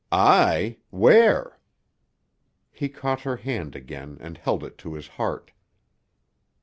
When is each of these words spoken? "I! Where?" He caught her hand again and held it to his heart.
"I! 0.11 0.77
Where?" 0.89 1.59
He 2.71 2.89
caught 2.89 3.21
her 3.21 3.35
hand 3.35 3.75
again 3.75 4.17
and 4.19 4.35
held 4.35 4.63
it 4.63 4.79
to 4.79 4.95
his 4.95 5.07
heart. 5.09 5.51